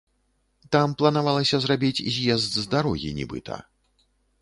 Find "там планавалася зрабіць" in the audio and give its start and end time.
0.75-2.03